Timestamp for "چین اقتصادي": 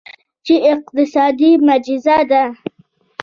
0.45-1.51